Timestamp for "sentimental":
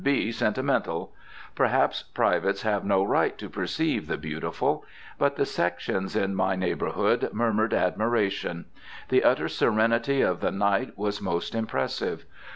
0.31-1.13